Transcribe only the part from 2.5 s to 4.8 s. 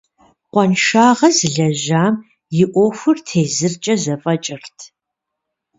и ӏуэхур тезыркӏэ зэфӏэкӏырт.